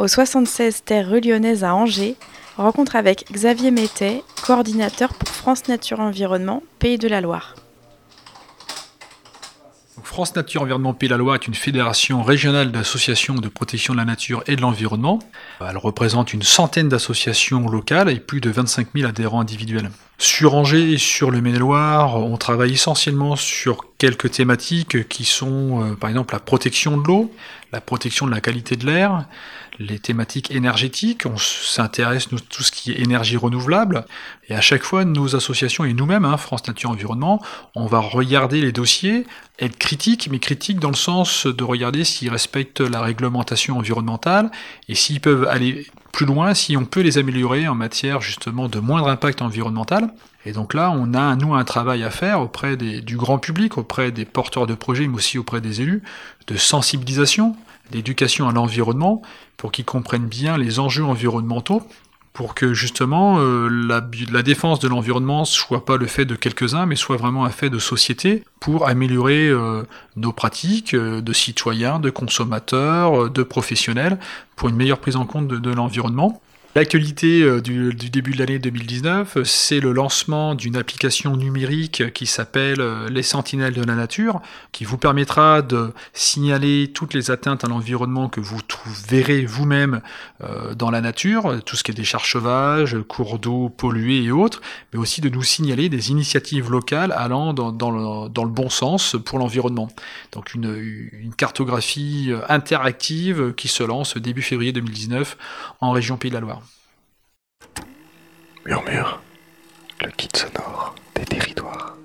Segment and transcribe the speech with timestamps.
[0.00, 2.16] au 76 Terre rue Lyonnaise à Angers,
[2.56, 7.54] rencontre avec Xavier Mettet, coordinateur pour France Nature Environnement, Pays de la Loire.
[10.02, 13.98] France Nature Environnement Pays de la Loire est une fédération régionale d'associations de protection de
[13.98, 15.18] la nature et de l'environnement.
[15.60, 19.90] Elle représente une centaine d'associations locales et plus de 25 000 adhérents individuels.
[20.16, 25.94] Sur Angers et sur le Maine-et-Loire, on travaille essentiellement sur quelques thématiques qui sont euh,
[25.94, 27.30] par exemple la protection de l'eau,
[27.70, 29.26] la protection de la qualité de l'air,
[29.78, 34.06] les thématiques énergétiques, on s'intéresse nous tout ce qui est énergie renouvelable,
[34.48, 37.42] et à chaque fois nos associations et nous-mêmes, hein, France Nature Environnement,
[37.74, 39.26] on va regarder les dossiers,
[39.58, 44.50] être critique, mais critique dans le sens de regarder s'ils respectent la réglementation environnementale
[44.88, 48.80] et s'ils peuvent aller plus loin, si on peut les améliorer en matière justement de
[48.80, 50.12] moindre impact environnemental.
[50.46, 54.10] Et donc là, on a nous un travail à faire auprès du grand public, auprès
[54.10, 56.02] des porteurs de projets, mais aussi auprès des élus,
[56.46, 57.56] de sensibilisation,
[57.90, 59.22] d'éducation à l'environnement,
[59.56, 61.82] pour qu'ils comprennent bien les enjeux environnementaux,
[62.32, 66.96] pour que justement euh, la, défense de l'environnement soit pas le fait de quelques-uns, mais
[66.96, 69.82] soit vraiment un fait de société pour améliorer euh,
[70.16, 74.18] nos pratiques euh, de citoyens, de consommateurs, de professionnels,
[74.56, 76.40] pour une meilleure prise en compte de l'environnement.
[76.76, 82.80] L'actualité euh, du, début de l'année 2019, c'est le lancement d'une application numérique qui s'appelle
[82.80, 84.40] euh, Les Sentinelles de la Nature,
[84.70, 88.60] qui vous permettra de signaler toutes les atteintes à l'environnement que vous
[89.08, 90.00] verrez vous-même
[90.44, 94.30] euh, dans la nature, tout ce qui est des charges sauvages, cours d'eau pollués et
[94.30, 94.60] autres,
[94.92, 99.88] mais aussi de nous signaler des initiatives locales allant dans, le, bon sens pour l'environnement.
[100.30, 105.36] Donc une, une cartographie interactive qui se lance début février 2019
[105.80, 106.60] en région Pays de la Loire.
[108.66, 109.22] Murmure,
[110.02, 111.96] le kit sonore des territoires.